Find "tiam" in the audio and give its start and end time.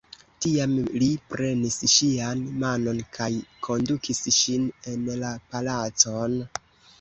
0.43-0.71